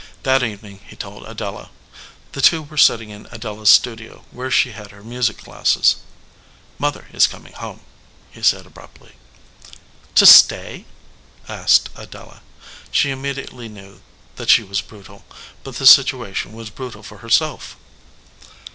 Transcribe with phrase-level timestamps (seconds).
[0.23, 1.69] That evening he told Adela.
[2.31, 5.97] The two were sitting in Adela s studio, where she had her music classes.
[6.79, 7.81] "Mother is coming home,"
[8.31, 9.11] he said, abruptly.
[10.15, 10.85] "To stay?"
[11.47, 12.41] asked Adela.
[12.91, 14.01] She immediately knew
[14.37, 15.23] that she \vas brutal,
[15.63, 17.77] but the situation was brutal for herself.